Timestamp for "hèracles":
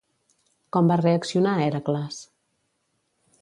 1.67-2.19